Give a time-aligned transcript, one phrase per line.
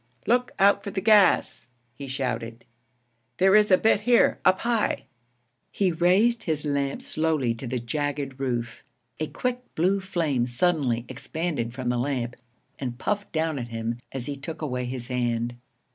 [0.25, 2.65] 'Look out for the gas!' he shouted.
[3.37, 5.03] 'There is a bit here, up high.'
[5.71, 8.83] He raised his lamp slowly to the jagged roof.
[9.19, 12.35] A quick blue flame suddenly expanded from the lamp
[12.79, 15.53] and puffed down at him as he took away his hand.